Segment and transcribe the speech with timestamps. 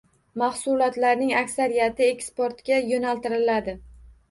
[0.43, 3.79] Mahsulotlarning aksariyati eksportga yo‘naltiriladi